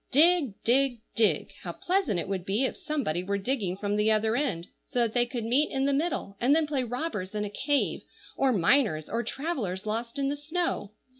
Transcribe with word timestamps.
Dig! 0.09 0.55
dig! 0.63 0.99
dig! 1.13 1.51
How 1.61 1.73
pleasant 1.73 2.19
it 2.19 2.27
would 2.27 2.43
be 2.43 2.65
if 2.65 2.75
somebody 2.75 3.21
were 3.23 3.37
digging 3.37 3.77
from 3.77 3.95
the 3.97 4.09
other 4.09 4.35
end, 4.35 4.65
so 4.87 4.97
that 5.01 5.13
they 5.13 5.27
could 5.27 5.43
meet 5.45 5.69
in 5.69 5.85
the 5.85 5.93
middle, 5.93 6.35
and 6.41 6.55
then 6.55 6.65
play 6.65 6.83
robbers 6.83 7.35
in 7.35 7.45
a 7.45 7.51
cave, 7.51 8.01
or 8.35 8.51
miners, 8.51 9.07
or 9.07 9.21
travellers 9.21 9.85
lost 9.85 10.17
in 10.17 10.27
the 10.27 10.35
snow. 10.35 10.89